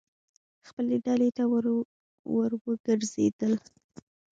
خپلې 0.67 0.95
ډلې 1.05 1.29
ته 1.37 1.43
ور 2.33 2.51
وګرځېدل. 2.65 3.53